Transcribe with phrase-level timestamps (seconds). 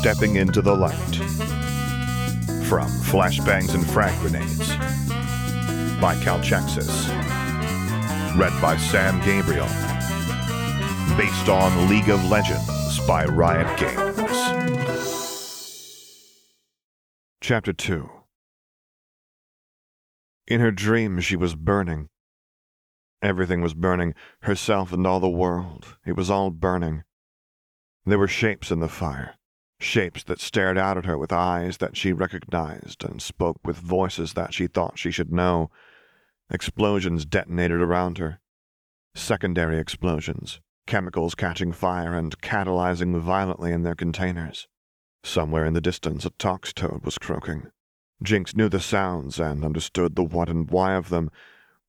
[0.00, 1.16] Stepping into the Light.
[2.68, 4.68] From Flashbangs and Frag Grenades.
[6.00, 7.08] By Calchexxis.
[8.38, 9.66] Read by Sam Gabriel.
[11.16, 14.78] Based on League of Legends by Riot Games.
[17.40, 18.08] Chapter 2
[20.46, 22.08] In her dream, she was burning.
[23.20, 25.96] Everything was burning, herself and all the world.
[26.06, 27.02] It was all burning.
[28.06, 29.34] There were shapes in the fire,
[29.80, 34.34] shapes that stared out at her with eyes that she recognized and spoke with voices
[34.34, 35.70] that she thought she should know.
[36.50, 38.40] Explosions detonated around her.
[39.14, 44.66] Secondary explosions, chemicals catching fire and catalyzing violently in their containers.
[45.24, 47.70] Somewhere in the distance, a tox toad was croaking.
[48.22, 51.30] Jinx knew the sounds and understood the what and why of them.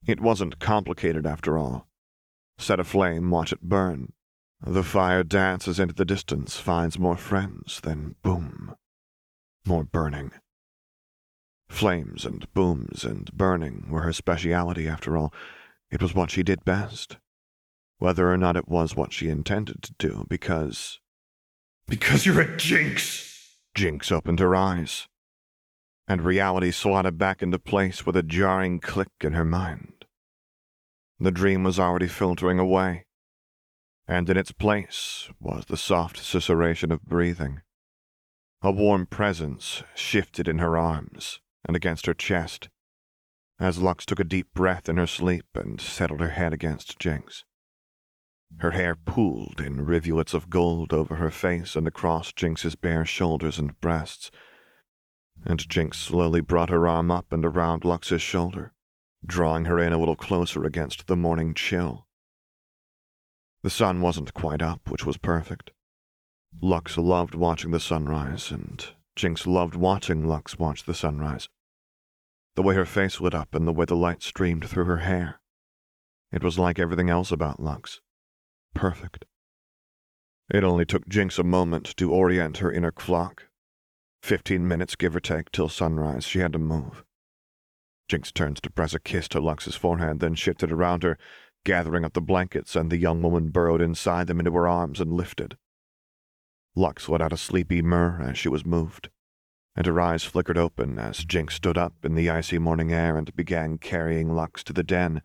[0.06, 1.88] It wasn't complicated after all.
[2.58, 4.14] Set a flame, watch it burn.
[4.62, 8.76] The fire dances into the distance, finds more friends, then boom.
[9.66, 10.32] More burning.
[11.70, 15.34] Flames and booms and burning were her speciality after all.
[15.90, 17.18] It was what she did best.
[18.00, 21.00] Whether or not it was what she intended to do, because.
[21.88, 23.58] Because you're a jinx!
[23.76, 25.08] Jinx opened her eyes,
[26.08, 30.06] and reality slotted back into place with a jarring click in her mind.
[31.20, 33.06] The dream was already filtering away,
[34.10, 37.62] and in its place was the soft susurration of breathing.
[38.64, 42.70] A warm presence shifted in her arms and against her chest
[43.60, 47.44] as Lux took a deep breath in her sleep and settled her head against Jinx.
[48.58, 53.60] Her hair pooled in rivulets of gold over her face and across Jinx's bare shoulders
[53.60, 54.32] and breasts,
[55.46, 58.74] and Jinx slowly brought her arm up and around Lux's shoulder,
[59.24, 62.08] drawing her in a little closer against the morning chill.
[63.62, 65.72] The sun wasn't quite up, which was perfect.
[66.62, 68.86] Lux loved watching the sunrise, and
[69.16, 71.50] Jinx loved watching Lux watch the sunrise.
[72.56, 75.40] The way her face lit up and the way the light streamed through her hair.
[76.32, 78.02] It was like everything else about Lux.
[78.74, 79.26] Perfect.
[80.52, 83.48] It only took Jinx a moment to orient her inner clock.
[84.24, 86.26] Fifteen minutes, give or take, till sunrise.
[86.26, 87.04] She had to move.
[88.08, 91.18] Jinx turns to press a kiss to Lux's forehead, then shifted around her,
[91.66, 95.14] gathering up the blankets, and the young woman burrowed inside them into her arms and
[95.14, 95.58] lifted.
[96.76, 99.10] Lux let out a sleepy murr as she was moved,
[99.76, 103.36] and her eyes flickered open as Jinx stood up in the icy morning air and
[103.36, 105.22] began carrying Lux to the den.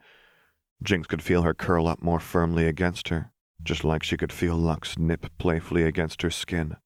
[0.83, 4.56] Jinx could feel her curl up more firmly against her, just like she could feel
[4.56, 6.77] Lux nip playfully against her skin.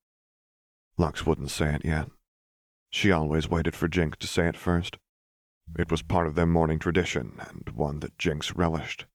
[0.97, 2.09] Lux wouldn't say it yet.
[2.91, 4.99] She always waited for Jinx to say it first.
[5.79, 9.07] It was part of their morning tradition, and one that Jinx relished.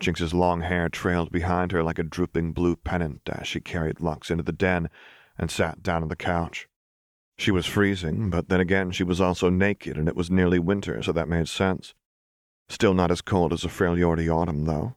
[0.00, 4.30] Jinx's long hair trailed behind her like a drooping blue pennant as she carried Lux
[4.30, 4.88] into the den
[5.38, 6.68] and sat down on the couch.
[7.38, 11.02] She was freezing, but then again she was also naked, and it was nearly winter,
[11.02, 11.94] so that made sense.
[12.68, 14.96] Still not as cold as a Freljordi autumn, though.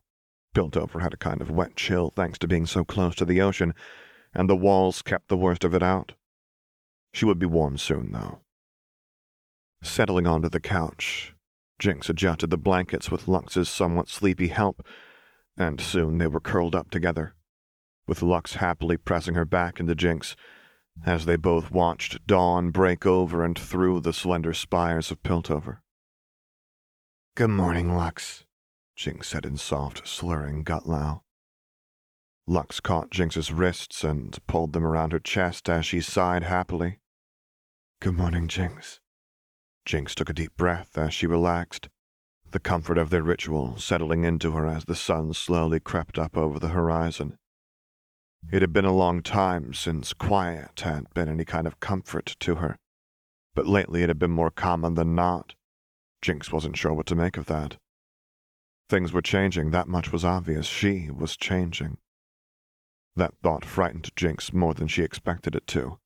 [0.54, 3.74] Piltover had a kind of wet chill thanks to being so close to the ocean,
[4.34, 6.14] and the walls kept the worst of it out.
[7.14, 8.42] She would be warm soon, though.
[9.82, 11.33] Settling onto the couch,
[11.84, 14.88] Jinx adjusted the blankets with Lux's somewhat sleepy help,
[15.58, 17.36] and soon they were curled up together,
[18.08, 20.38] with Lux happily pressing her back into Jinx
[21.06, 25.80] as they both watched dawn break over and through the slender spires of Piltover.
[27.36, 28.46] Good morning, Lux,
[28.96, 31.24] Jinx said in soft, slurring gutlow.
[32.48, 37.00] Lux caught Jinx's wrists and pulled them around her chest as she sighed happily.
[38.00, 39.02] Good morning, Jinx.
[39.86, 41.90] Jinx took a deep breath as she relaxed,
[42.52, 46.60] the comfort of their ritual settling into her as the sun slowly crept up over
[46.60, 47.38] the horizon.
[48.52, 52.56] It had been a long time since quiet had been any kind of comfort to
[52.56, 52.78] her,
[53.56, 55.56] but lately it had been more common than not.
[56.22, 57.78] Jinx wasn't sure what to make of that.
[58.90, 60.66] Things were changing, that much was obvious.
[60.66, 61.98] She was changing.
[63.16, 66.00] That thought frightened Jinx more than she expected it to.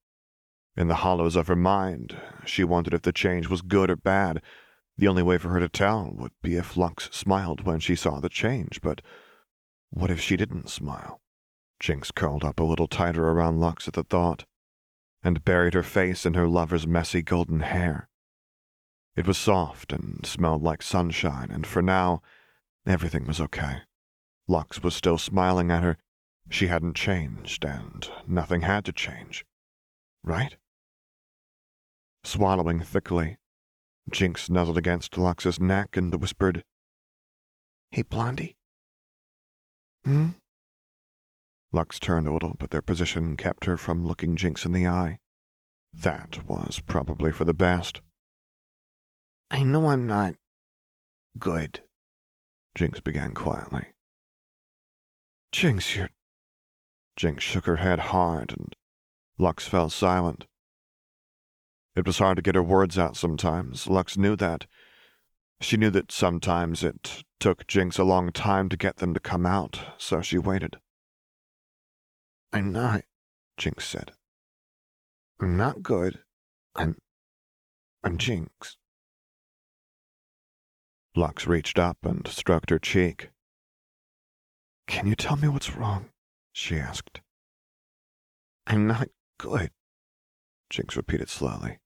[0.78, 2.16] In the hollows of her mind,
[2.46, 4.44] she wondered if the change was good or bad.
[4.96, 8.20] The only way for her to tell would be if Lux smiled when she saw
[8.20, 9.02] the change, but
[9.90, 11.20] what if she didn't smile?
[11.80, 14.46] Jinx curled up a little tighter around Lux at the thought,
[15.24, 18.08] and buried her face in her lover's messy golden hair.
[19.16, 22.22] It was soft and smelled like sunshine, and for now,
[22.86, 23.82] everything was okay.
[24.48, 25.98] Lux was still smiling at her.
[26.50, 29.44] She hadn't changed, and nothing had to change.
[30.24, 30.56] Right?
[32.28, 33.38] Swallowing thickly,
[34.12, 36.66] Jinx nuzzled against Lux's neck and whispered,
[37.92, 38.58] Hey, Blondie.
[40.04, 40.32] Hmm?
[41.72, 45.20] Lux turned a little, but their position kept her from looking Jinx in the eye.
[45.94, 48.02] That was probably for the best.
[49.50, 50.36] I know I'm not
[51.40, 51.80] good.
[52.76, 53.86] Jinx began quietly.
[55.54, 56.10] Jinx, you're.
[57.16, 58.76] Jinx shook her head hard, and
[59.38, 60.46] Lux fell silent.
[61.98, 63.88] It was hard to get her words out sometimes.
[63.88, 64.68] Lux knew that.
[65.62, 69.48] She knew that sometimes it took Jinx a long time to get them to come
[69.48, 70.78] out, so she waited.
[72.54, 73.02] I'm not,
[73.58, 74.12] Jinx said.
[75.42, 76.20] I'm not good.
[76.76, 76.98] I'm.
[78.04, 78.78] I'm Jinx.
[81.16, 83.32] Lux reached up and stroked her cheek.
[84.86, 86.12] Can you tell me what's wrong?
[86.54, 87.22] she asked.
[88.68, 89.08] I'm not
[89.40, 89.72] good,
[90.70, 91.80] Jinx repeated slowly.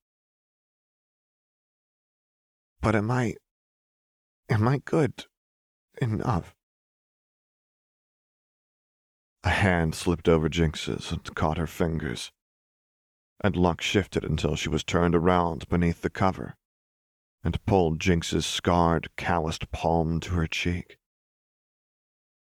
[2.82, 3.36] But am I.
[4.50, 5.26] Am I good
[6.02, 6.56] enough?
[9.44, 12.32] A hand slipped over Jinx's and caught her fingers,
[13.44, 16.56] and Lux shifted until she was turned around beneath the cover
[17.44, 20.98] and pulled Jinx's scarred, calloused palm to her cheek.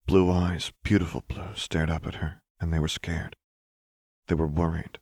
[0.07, 3.37] Blue eyes, beautiful blue, stared up at her, and they were scared.
[4.29, 4.99] They were worried.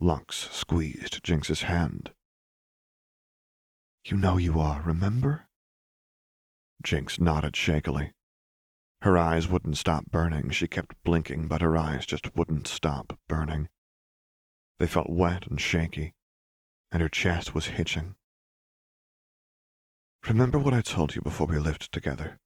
[0.00, 2.12] Lux squeezed Jinx's hand.
[4.08, 5.48] You know you are, remember?
[6.82, 8.14] Jinx nodded shakily.
[9.02, 10.48] Her eyes wouldn't stop burning.
[10.48, 13.68] She kept blinking, but her eyes just wouldn't stop burning.
[14.78, 16.14] They felt wet and shaky,
[16.90, 18.14] and her chest was hitching.
[20.26, 22.38] Remember what I told you before we lived together?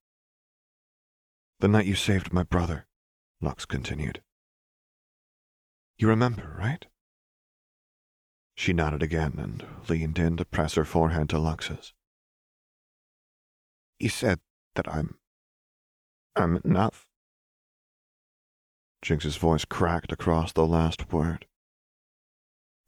[1.60, 2.88] The night you saved my brother,
[3.40, 4.20] Lux continued.
[5.96, 6.86] You remember, right?
[8.54, 11.93] She nodded again and leaned in to press her forehead to Lux's.
[13.99, 14.40] You said
[14.75, 15.19] that I'm.
[16.37, 17.06] I'm enough.
[19.02, 21.46] Jinx's voice cracked across the last word.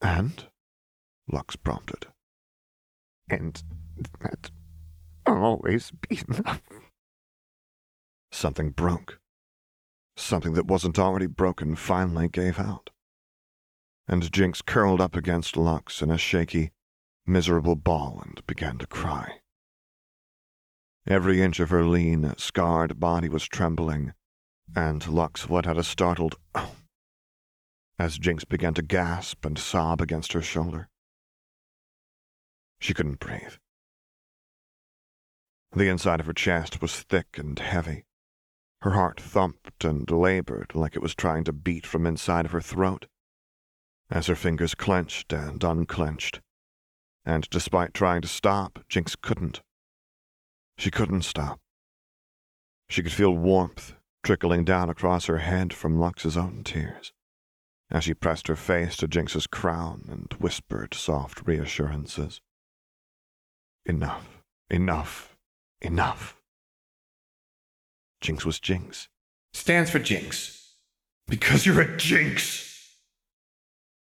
[0.00, 0.44] And?
[1.31, 2.06] Lux prompted.
[3.28, 3.62] And
[4.20, 4.50] that
[5.26, 6.62] I'll always be enough.
[8.31, 9.19] Something broke.
[10.17, 12.90] Something that wasn't already broken finally gave out.
[14.06, 16.72] And Jinx curled up against Lux in a shaky,
[17.26, 19.40] miserable ball and began to cry.
[21.06, 24.12] Every inch of her lean, scarred body was trembling,
[24.74, 26.74] and Lux let out a startled oh
[27.98, 30.88] as Jinx began to gasp and sob against her shoulder.
[32.80, 33.54] She couldn't breathe.
[35.72, 38.04] The inside of her chest was thick and heavy.
[38.82, 42.60] Her heart thumped and labored like it was trying to beat from inside of her
[42.60, 43.06] throat,
[44.10, 46.40] as her fingers clenched and unclenched.
[47.24, 49.62] And despite trying to stop, Jinx couldn't.
[50.76, 51.60] She couldn't stop.
[52.88, 57.12] She could feel warmth trickling down across her head from Lux's own tears
[57.90, 62.40] as she pressed her face to Jinx's crown and whispered soft reassurances.
[63.86, 65.36] Enough, enough,
[65.80, 66.40] enough.
[68.20, 69.08] Jinx was Jinx.
[69.52, 70.74] Stands for Jinx.
[71.28, 72.73] Because you're a Jinx.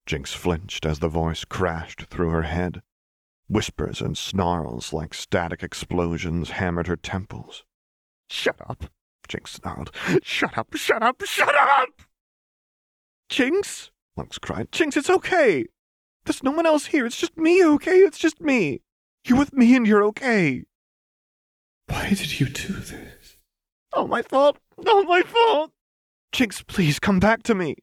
[0.06, 2.82] Jinx flinched as the voice crashed through her head.
[3.48, 7.64] Whispers and snarls like static explosions hammered her temples.
[8.28, 8.84] Shut up,
[9.28, 9.90] Jinx snarled.
[10.22, 12.02] Shut up, shut up, shut up!
[13.28, 13.90] Jinx?
[14.16, 14.70] Lux cried.
[14.72, 15.66] Jinx, it's okay.
[16.24, 17.06] There's no one else here.
[17.06, 17.98] It's just me, okay?
[17.98, 18.80] It's just me.
[19.26, 20.64] You're with me and you're okay.
[21.86, 23.36] Why did you do this?
[23.92, 24.58] All my fault.
[24.78, 25.72] Not my fault.
[26.32, 27.76] Jinx, please come back to me.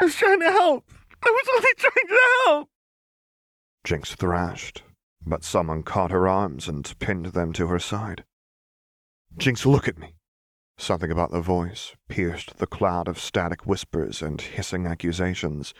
[0.00, 0.90] I was trying to help.
[1.24, 2.68] I was only trying to help.
[3.84, 4.82] Jinx thrashed,
[5.24, 8.24] but someone caught her arms and pinned them to her side.
[9.36, 10.14] Jinx, look at me.
[10.76, 15.72] Something about the voice pierced the cloud of static whispers and hissing accusations.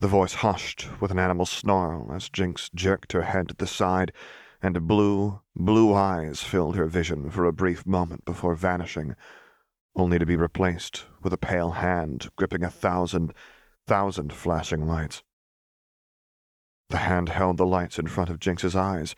[0.00, 4.12] The voice hushed with an animal snarl as Jinx jerked her head to the side,
[4.62, 9.16] and blue, blue eyes filled her vision for a brief moment before vanishing,
[9.96, 13.32] only to be replaced with a pale hand gripping a thousand,
[13.86, 15.22] thousand flashing lights.
[16.90, 19.14] The hand held the lights in front of Jinx's eyes,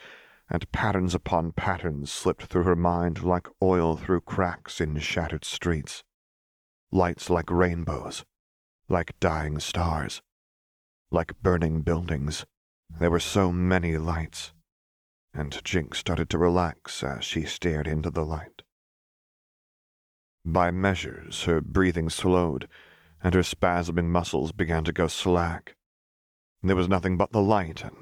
[0.49, 6.05] and patterns upon patterns slipped through her mind like oil through cracks in shattered streets.
[6.93, 8.25] Lights like rainbows,
[8.89, 10.23] like dying stars,
[11.11, 12.45] like burning buildings.
[13.01, 14.53] There were so many lights,
[15.33, 18.63] and Jinx started to relax as she stared into the light.
[20.45, 22.69] By measures, her breathing slowed,
[23.25, 25.75] and her spasming muscles began to go slack.
[26.63, 27.97] There was nothing but the light and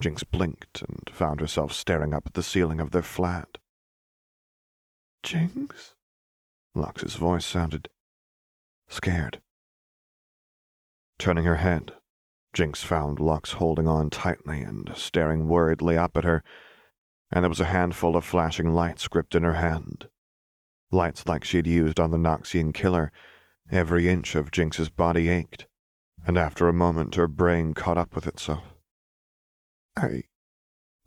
[0.00, 3.58] Jinx blinked and found herself staring up at the ceiling of their flat.
[5.22, 5.94] Jinx?
[6.74, 7.88] Lux's voice sounded
[8.88, 9.40] scared.
[11.18, 11.92] Turning her head,
[12.52, 16.42] Jinx found Lux holding on tightly and staring worriedly up at her,
[17.30, 20.08] and there was a handful of flashing lights gripped in her hand.
[20.90, 23.12] Lights like she'd used on the Noxian killer.
[23.72, 25.66] Every inch of Jinx's body ached,
[26.26, 28.74] and after a moment her brain caught up with itself.
[29.96, 30.24] I.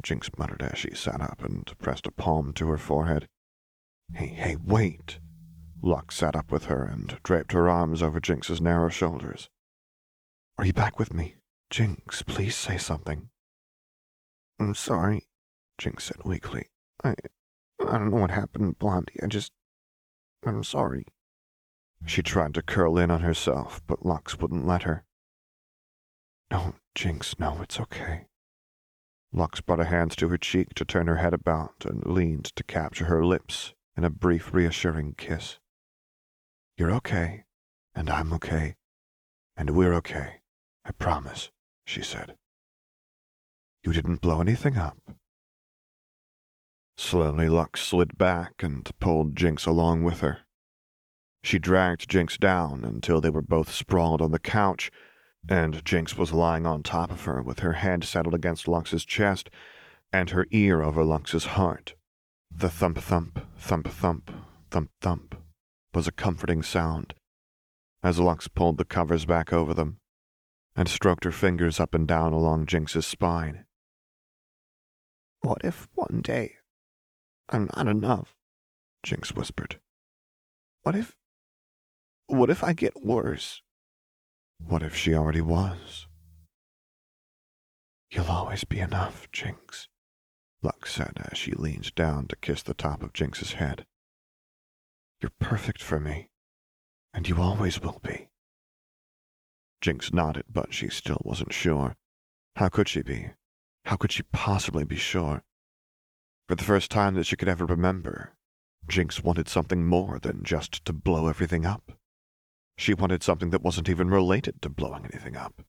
[0.01, 3.27] Jinx muttered as she sat up and pressed a palm to her forehead.
[4.13, 5.19] Hey, hey, wait!
[5.83, 9.47] Lux sat up with her and draped her arms over Jinx's narrow shoulders.
[10.57, 11.35] Are you back with me?
[11.69, 13.29] Jinx, please say something.
[14.59, 15.27] I'm sorry,
[15.77, 16.65] Jinx said weakly.
[17.03, 17.13] I.
[17.79, 19.19] I don't know what happened, Blondie.
[19.21, 19.51] I just.
[20.43, 21.05] I'm sorry.
[22.05, 25.05] She tried to curl in on herself, but Lux wouldn't let her.
[26.51, 28.27] No, Jinx, no, it's okay.
[29.33, 32.63] Lux brought a hand to her cheek to turn her head about and leaned to
[32.63, 35.59] capture her lips in a brief, reassuring kiss.
[36.77, 37.45] You're okay,
[37.93, 38.75] and I'm okay,
[39.57, 40.41] and we're okay,
[40.85, 41.51] I promise,
[41.85, 42.35] she said.
[43.83, 44.97] You didn't blow anything up.
[46.97, 50.44] Slowly, Lux slid back and pulled Jinx along with her.
[51.45, 54.89] She dragged Jinx down until they were both sprawled on the couch,
[55.47, 59.51] and Jinx was lying on top of her with her head settled against Lux's chest
[60.11, 61.93] and her ear over Lux's heart.
[62.49, 64.31] The thump thump, thump thump,
[64.71, 65.35] thump thump
[65.93, 67.13] was a comforting sound
[68.01, 69.99] as Lux pulled the covers back over them
[70.75, 73.65] and stroked her fingers up and down along Jinx's spine.
[75.41, 76.55] What if one day
[77.49, 78.33] I'm not enough?
[79.03, 79.79] Jinx whispered.
[80.81, 81.15] What if.
[82.27, 83.61] What if I get worse?
[84.57, 86.07] What if she already was?
[88.09, 89.89] You'll always be enough, Jinx,
[90.63, 93.85] Lux said as she leaned down to kiss the top of Jinx's head.
[95.21, 96.29] You're perfect for me,
[97.13, 98.29] and you always will be.
[99.81, 101.95] Jinx nodded, but she still wasn't sure.
[102.55, 103.31] How could she be?
[103.85, 105.43] How could she possibly be sure?
[106.47, 108.33] For the first time that she could ever remember,
[108.87, 111.91] Jinx wanted something more than just to blow everything up.
[112.77, 115.61] She wanted something that wasn't even related to blowing anything up.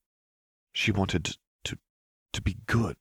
[0.73, 1.37] She wanted to
[2.37, 2.97] to be good.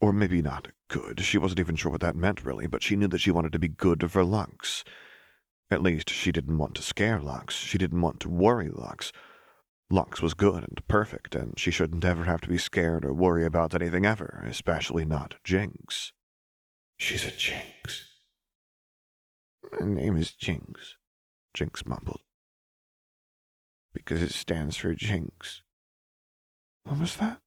[0.00, 1.20] Or maybe not good.
[1.20, 3.58] She wasn't even sure what that meant really, but she knew that she wanted to
[3.58, 4.84] be good for Lux.
[5.68, 7.56] At least she didn't want to scare Lux.
[7.56, 9.12] She didn't want to worry Lux.
[9.90, 13.44] Lux was good and perfect, and she shouldn't ever have to be scared or worry
[13.44, 16.12] about anything ever, especially not Jinx.
[16.98, 18.10] She's a Jinx.
[19.72, 20.96] Her name is Jinx,
[21.52, 22.20] Jinx mumbled.
[23.92, 25.62] Because it stands for Jinx.
[26.84, 27.40] What was that?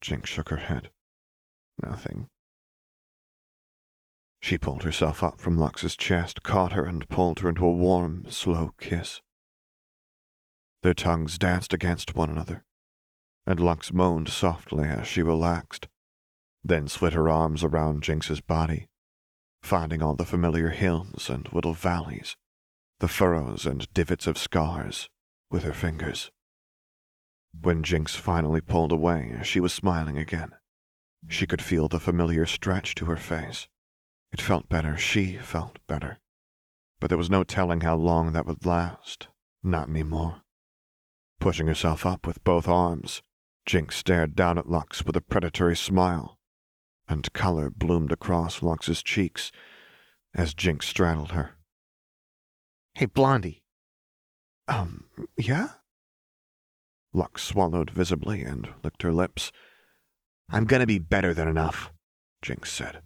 [0.00, 0.90] Jinx shook her head.
[1.82, 2.28] Nothing.
[4.40, 8.26] She pulled herself up from Lux's chest, caught her, and pulled her into a warm,
[8.30, 9.20] slow kiss.
[10.82, 12.64] Their tongues danced against one another,
[13.46, 15.88] and Lux moaned softly as she relaxed,
[16.62, 18.86] then slid her arms around Jinx's body,
[19.62, 22.36] finding all the familiar hills and little valleys,
[23.00, 25.08] the furrows and divots of scars,
[25.50, 26.30] with her fingers.
[27.60, 30.50] When Jinx finally pulled away, she was smiling again.
[31.28, 33.68] She could feel the familiar stretch to her face.
[34.32, 36.18] It felt better, she felt better.
[37.00, 39.28] But there was no telling how long that would last.
[39.62, 40.42] Not anymore.
[41.40, 43.22] Pushing herself up with both arms,
[43.66, 46.38] Jinx stared down at Lux with a predatory smile,
[47.08, 49.50] and color bloomed across Lux's cheeks
[50.34, 51.56] as Jinx straddled her.
[52.94, 53.62] Hey, Blondie.
[54.68, 55.04] Um,
[55.36, 55.68] yeah?
[57.12, 59.52] Lux swallowed visibly and licked her lips.
[60.50, 61.92] I'm gonna be better than enough,
[62.42, 63.00] Jinx said,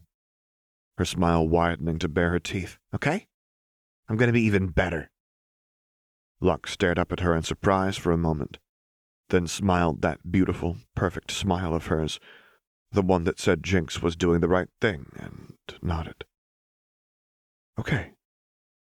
[0.98, 2.78] her smile widening to bare her teeth.
[2.94, 3.28] Okay?
[4.08, 5.10] I'm gonna be even better.
[6.40, 8.58] Lux stared up at her in surprise for a moment,
[9.28, 12.18] then smiled that beautiful, perfect smile of hers,
[12.90, 16.24] the one that said Jinx was doing the right thing, and nodded.
[17.78, 18.12] Okay,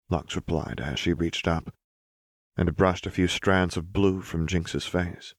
[0.09, 1.73] Lux replied as she reached up
[2.55, 5.33] and brushed a few strands of blue from Jinx's face.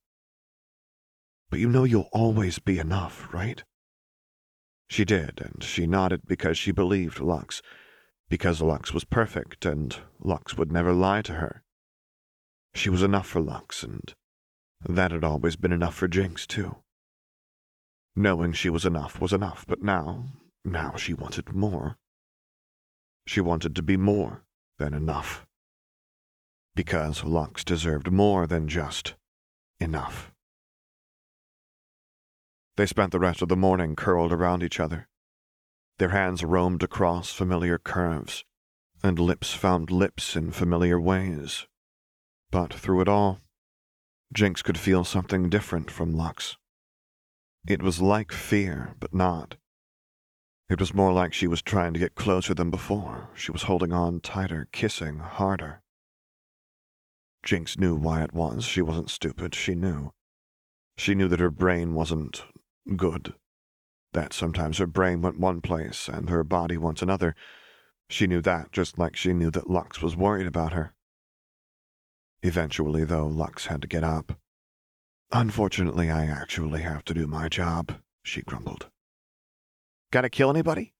[1.50, 3.62] But you know you'll always be enough, right?
[4.88, 7.62] She did, and she nodded because she believed Lux,
[8.28, 11.62] because Lux was perfect, and Lux would never lie to her.
[12.74, 14.14] She was enough for Lux, and
[14.86, 16.76] that had always been enough for Jinx, too.
[18.16, 20.26] Knowing she was enough was enough, but now,
[20.64, 21.96] now she wanted more.
[23.26, 24.44] She wanted to be more
[24.78, 25.46] than enough.
[26.74, 29.14] Because Lux deserved more than just
[29.78, 30.32] enough.
[32.76, 35.06] They spent the rest of the morning curled around each other.
[35.98, 38.44] Their hands roamed across familiar curves,
[39.04, 41.66] and lips found lips in familiar ways,
[42.50, 43.40] But through it all,
[44.32, 46.56] Jinx could feel something different from Lux.
[47.68, 49.56] It was like fear, but not.
[50.68, 53.28] It was more like she was trying to get closer than before.
[53.34, 55.82] She was holding on tighter, kissing harder.
[57.44, 58.64] Jinx knew why it was.
[58.64, 59.54] She wasn't stupid.
[59.54, 60.12] She knew.
[60.96, 62.42] She knew that her brain wasn't
[62.96, 63.34] good.
[64.12, 67.34] That sometimes her brain went one place and her body went another.
[68.08, 70.94] She knew that just like she knew that Lux was worried about her.
[72.42, 74.38] Eventually, though, Lux had to get up.
[75.32, 78.88] Unfortunately, I actually have to do my job, she grumbled.
[80.12, 80.94] Gotta kill anybody?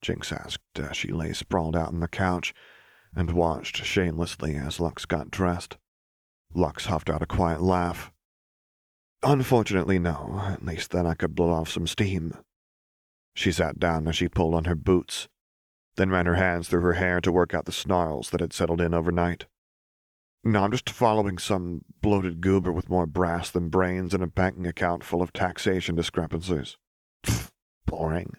[0.00, 2.54] Jinx asked as she lay sprawled out on the couch
[3.14, 5.76] and watched shamelessly as Lux got dressed.
[6.54, 8.12] Lux huffed out a quiet laugh.
[9.22, 10.42] Unfortunately, no.
[10.46, 12.34] At least then I could blow off some steam.
[13.34, 15.28] She sat down as she pulled on her boots,
[15.96, 18.80] then ran her hands through her hair to work out the snarls that had settled
[18.80, 19.46] in overnight.
[20.42, 24.66] No, I'm just following some bloated goober with more brass than brains and a banking
[24.66, 26.78] account full of taxation discrepancies.
[27.24, 27.50] Pfft,
[27.84, 28.36] boring.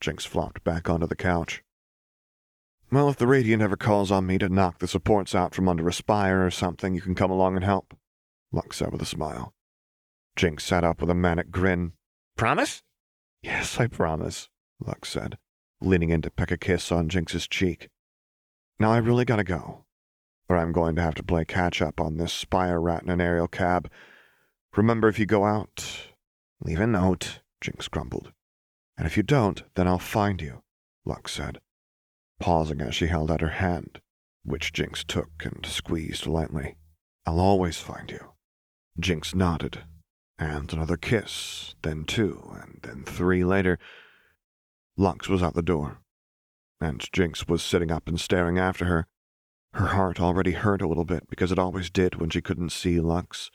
[0.00, 1.62] Jinx flopped back onto the couch.
[2.90, 5.88] Well, if the Radiant ever calls on me to knock the supports out from under
[5.88, 7.96] a spire or something, you can come along and help,
[8.52, 9.52] Lux said with a smile.
[10.36, 11.94] Jinx sat up with a manic grin.
[12.36, 12.82] Promise?
[13.42, 15.36] Yes, I promise, Lux said,
[15.80, 17.88] leaning in to peck a kiss on Jinx's cheek.
[18.78, 19.84] Now I really gotta go,
[20.48, 23.20] or I'm going to have to play catch up on this spire rat in an
[23.20, 23.90] aerial cab.
[24.76, 26.08] Remember, if you go out,
[26.60, 28.32] leave a note, Jinx grumbled.
[28.96, 30.62] And if you don't, then I'll find you,
[31.04, 31.58] Lux said,
[32.40, 34.00] pausing as she held out her hand,
[34.44, 36.76] which Jinx took and squeezed lightly.
[37.26, 38.32] I'll always find you.
[38.98, 39.84] Jinx nodded,
[40.38, 43.78] and another kiss, then two, and then three later.
[44.96, 45.98] Lux was out the door,
[46.80, 49.06] and Jinx was sitting up and staring after her.
[49.72, 53.00] Her heart already hurt a little bit because it always did when she couldn't see
[53.00, 53.50] Lux.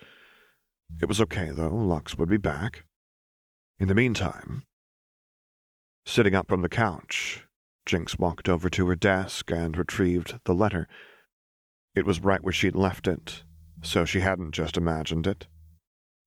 [1.01, 1.73] It was okay, though.
[1.73, 2.83] Lux would be back.
[3.79, 4.63] In the meantime,
[6.05, 7.45] Sitting up from the couch,
[7.85, 10.87] Jinx walked over to her desk and retrieved the letter.
[11.95, 13.43] It was right where she'd left it,
[13.81, 15.47] so she hadn't just imagined it.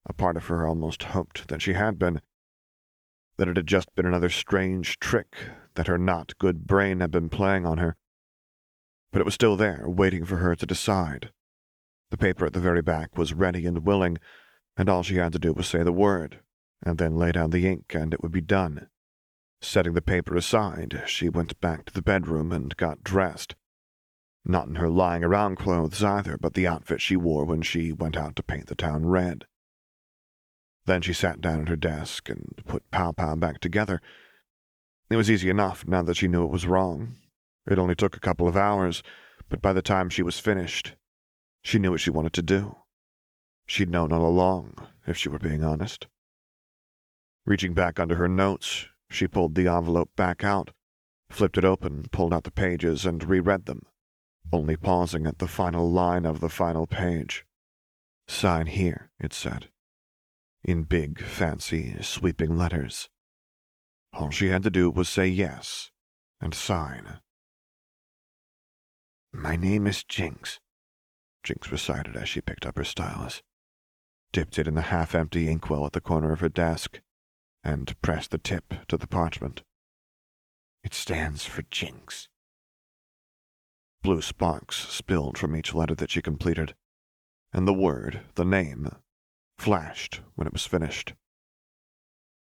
[0.07, 2.21] A part of her almost hoped that she had been,
[3.39, 5.37] that it had just been another strange trick
[5.75, 7.97] that her not good brain had been playing on her.
[9.11, 11.31] But it was still there, waiting for her to decide.
[12.11, 14.19] The paper at the very back was ready and willing,
[14.77, 16.41] and all she had to do was say the word,
[16.85, 18.89] and then lay down the ink, and it would be done.
[19.65, 23.55] Setting the paper aside, she went back to the bedroom and got dressed.
[24.45, 28.15] Not in her lying around clothes either, but the outfit she wore when she went
[28.15, 29.47] out to paint the town red.
[30.85, 34.03] Then she sat down at her desk and put Pow Pow back together.
[35.09, 37.17] It was easy enough now that she knew it was wrong.
[37.67, 39.03] It only took a couple of hours,
[39.49, 40.95] but by the time she was finished,
[41.63, 42.77] she knew what she wanted to do.
[43.65, 46.07] She'd known all along, if she were being honest.
[47.47, 50.71] Reaching back under her notes, she pulled the envelope back out,
[51.31, 53.83] flipped it open, pulled out the pages, and reread them,
[54.53, 57.45] only pausing at the final line of the final page.
[58.27, 59.69] Sign here, it said,
[60.63, 63.09] in big, fancy, sweeping letters.
[64.13, 65.91] All she had to do was say yes
[66.41, 67.19] and sign.
[69.33, 70.61] My name is Jinx,
[71.43, 73.43] Jinx recited as she picked up her stylus,
[74.33, 77.01] dipped it in the half empty inkwell at the corner of her desk,
[77.65, 79.63] and pressed the tip to the parchment.
[80.85, 82.29] It stands for Jinx.
[84.03, 86.75] Blue sparks spilled from each letter that she completed,
[87.55, 88.91] and the word, the name,
[89.59, 91.15] flashed when it was finished.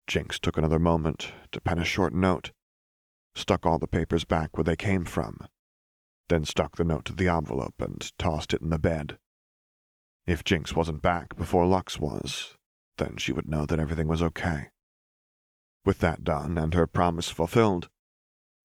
[0.07, 2.52] Jinx took another moment to pen a short note,
[3.35, 5.48] stuck all the papers back where they came from,
[6.28, 9.18] then stuck the note to the envelope and tossed it in the bed.
[10.26, 12.54] If Jinx wasn't back before Lux was,
[12.98, 14.68] then she would know that everything was okay.
[15.85, 17.88] With that done and her promise fulfilled,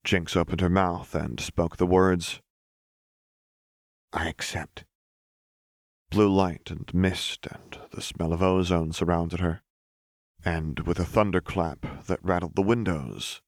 [0.03, 2.41] Jinx opened her mouth and spoke the words,
[4.11, 4.85] I accept.
[6.09, 9.63] Blue light and mist and the smell of ozone surrounded her,
[10.45, 13.41] and with a thunderclap that rattled the windows,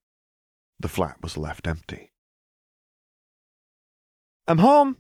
[0.80, 2.14] the flat was left empty.
[4.48, 4.98] I'm home!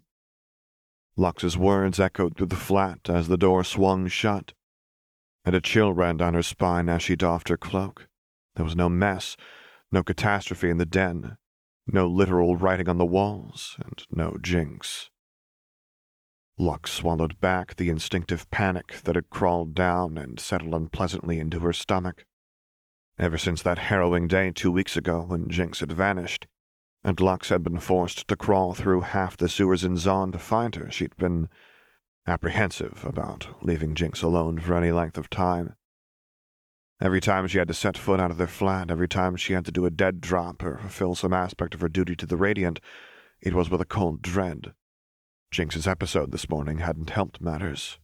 [1.15, 4.54] Lux's words echoed through the flat as the door swung shut,
[5.45, 8.08] and a chill ran down her spine as she doffed her cloak.
[8.55, 9.35] There was no mess,
[9.91, 11.37] no catastrophe in the den,
[11.87, 15.09] no literal writing on the walls, and no jinx.
[16.57, 21.73] Lux swallowed back the instinctive panic that had crawled down and settled unpleasantly into her
[21.73, 22.25] stomach.
[23.19, 26.47] Ever since that harrowing day two weeks ago when Jinx had vanished,
[27.03, 30.75] and Lux had been forced to crawl through half the sewers in Zaun to find
[30.75, 31.49] her, she'd been
[32.25, 35.75] apprehensive about leaving Jinx alone for any length of time.
[37.01, 39.65] Every time she had to set foot out of their flat, every time she had
[39.65, 42.79] to do a dead drop or fulfill some aspect of her duty to the Radiant,
[43.41, 44.73] it was with a cold dread.
[45.51, 47.99] Jinx's episode this morning hadn't helped matters.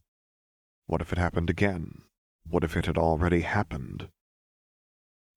[0.86, 2.02] What if it happened again?
[2.46, 4.08] What if it had already happened?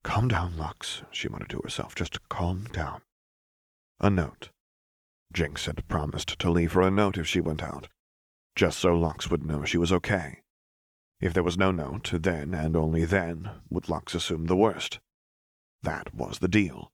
[0.03, 1.95] Calm down, Lux, she muttered to herself.
[1.95, 3.01] Just calm down.
[3.99, 4.49] A note.
[5.33, 7.87] Jinx had promised to leave her a note if she went out,
[8.55, 10.41] just so Lux would know she was okay.
[11.19, 14.99] If there was no note, then and only then would Lux assume the worst.
[15.81, 16.91] That was the deal.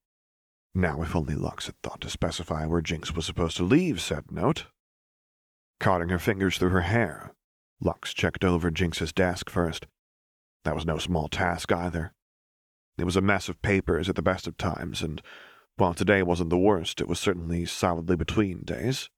[0.73, 4.31] Now, if only Lux had thought to specify where Jinx was supposed to leave said
[4.31, 4.67] note.
[5.79, 7.33] Carding her fingers through her hair,
[7.81, 9.87] Lux checked over Jinx's desk first.
[10.63, 12.13] That was no small task either.
[12.97, 15.21] It was a mess of papers at the best of times, and
[15.77, 19.09] while today wasn't the worst, it was certainly solidly between days.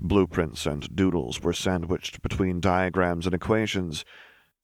[0.00, 4.04] Blueprints and doodles were sandwiched between diagrams and equations,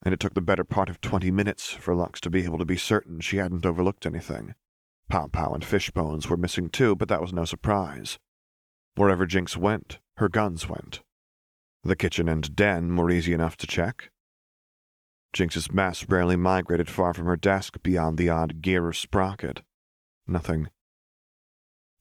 [0.02, 2.64] and it took the better part of twenty minutes for Lux to be able to
[2.64, 4.54] be certain she hadn't overlooked anything.
[5.08, 8.18] Pow Pow and Fishbones were missing too, but that was no surprise.
[8.94, 11.02] Wherever Jinx went, her guns went.
[11.82, 14.10] The kitchen and den were easy enough to check.
[15.32, 19.62] Jinx's mess rarely migrated far from her desk beyond the odd gear or sprocket.
[20.26, 20.68] Nothing.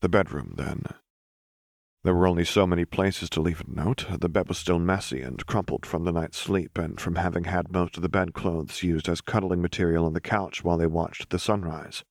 [0.00, 0.84] The bedroom, then.
[2.04, 4.04] There were only so many places to leave a note.
[4.20, 7.72] The bed was still messy and crumpled from the night's sleep and from having had
[7.72, 11.38] most of the bedclothes used as cuddling material on the couch while they watched the
[11.38, 12.04] sunrise.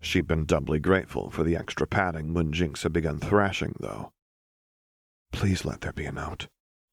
[0.00, 4.10] She'd been doubly grateful for the extra padding when Jinx had begun thrashing, though.
[5.32, 6.48] Please let there be a note,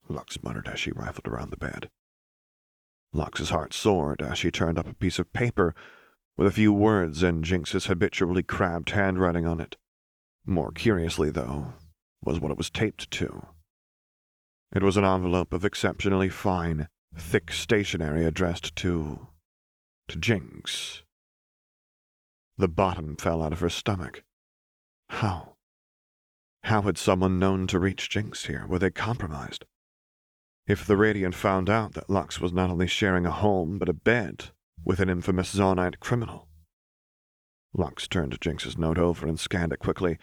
[0.09, 1.89] Lux muttered as she rifled around the bed.
[3.13, 5.73] Lux's heart soared as she turned up a piece of paper
[6.35, 9.77] with a few words in Jinx's habitually crabbed handwriting on it.
[10.45, 11.73] More curiously, though,
[12.27, 13.47] was what it was taped to.
[14.75, 19.27] It was an envelope of exceptionally fine, thick stationery addressed to.
[20.09, 21.03] to Jinx.
[22.57, 24.23] The bottom fell out of her stomach.
[25.07, 25.55] How?
[26.63, 28.67] How had someone known to reach Jinx here?
[28.67, 29.63] Were they compromised?
[30.67, 33.93] If the Radiant found out that Lux was not only sharing a home, but a
[33.93, 34.49] bed
[34.83, 36.49] with an infamous Zaunite criminal.
[37.73, 40.17] Lux turned Jinx's note over and scanned it quickly,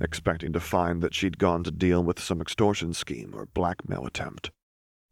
[0.00, 4.50] expecting to find that she'd gone to deal with some extortion scheme or blackmail attempt.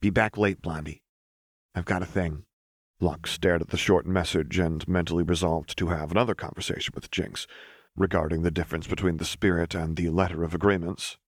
[0.00, 1.02] Be back late, Blondie.
[1.74, 2.44] I've got a thing.
[3.00, 7.46] Lux stared at the short message and mentally resolved to have another conversation with Jinx
[7.96, 11.18] regarding the difference between the spirit and the letter of agreements.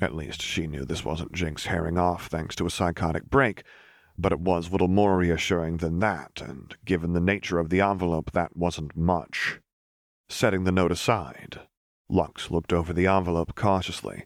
[0.00, 3.64] At least she knew this wasn't Jinx herring off thanks to a psychotic break,
[4.16, 8.32] but it was little more reassuring than that, and given the nature of the envelope,
[8.32, 9.60] that wasn't much.
[10.28, 11.60] Setting the note aside,
[12.10, 14.24] Lux looked over the envelope cautiously.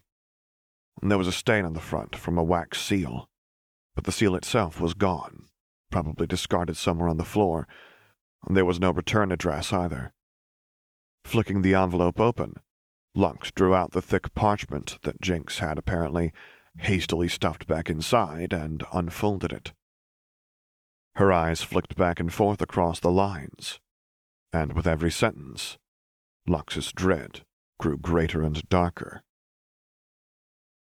[1.01, 3.29] There was a stain on the front from a wax seal,
[3.93, 5.49] but the seal itself was gone,
[5.91, 7.67] probably discarded somewhere on the floor.
[8.49, 10.13] There was no return address either.
[11.25, 12.55] Flicking the envelope open,
[13.15, 16.31] Lux drew out the thick parchment that Jinx had apparently
[16.77, 19.73] hastily stuffed back inside and unfolded it.
[21.15, 23.79] Her eyes flicked back and forth across the lines,
[24.51, 25.77] and with every sentence,
[26.47, 27.43] Lux's dread
[27.79, 29.23] grew greater and darker.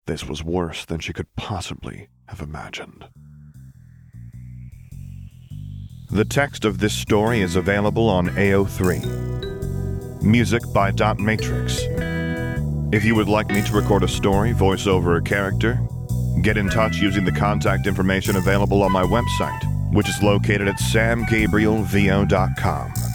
[0.07, 3.07] This was worse than she could possibly have imagined.
[6.11, 10.23] The text of this story is available on AO3.
[10.23, 11.83] Music by Dot Matrix.
[12.93, 15.81] If you would like me to record a story, voice over a character,
[16.43, 20.77] get in touch using the contact information available on my website, which is located at
[20.77, 23.14] samgabrielvo.com.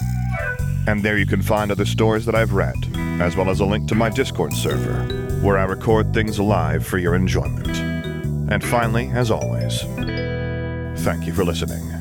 [0.90, 2.74] And there you can find other stories that I've read,
[3.22, 5.04] as well as a link to my Discord server,
[5.44, 7.78] where I record things live for your enjoyment.
[8.52, 9.84] And finally, as always,
[11.04, 11.99] thank you for listening.